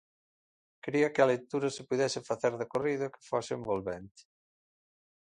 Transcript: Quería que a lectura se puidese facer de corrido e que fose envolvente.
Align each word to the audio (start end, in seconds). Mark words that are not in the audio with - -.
Quería 0.83 1.11
que 1.13 1.21
a 1.21 1.29
lectura 1.33 1.67
se 1.75 1.85
puidese 1.89 2.27
facer 2.29 2.53
de 2.59 2.65
corrido 2.73 3.03
e 3.05 3.11
que 3.13 3.25
fose 3.29 3.51
envolvente. 3.55 4.21